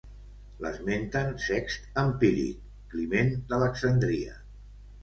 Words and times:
L'esmenten 0.65 1.29
Sext 1.49 2.01
Empíric, 2.05 2.65
Climent 2.95 3.35
d'Alexandria. 3.53 4.43